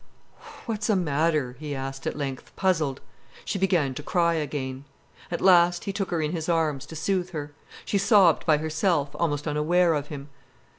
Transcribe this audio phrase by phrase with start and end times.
[0.65, 3.01] "What's a matter?" he asked at length, puzzled.
[3.45, 4.85] She began to cry again.
[5.29, 7.51] At last he took her in his arms, to soothe her.
[7.85, 10.29] She sobbed by herself, almost unaware of him.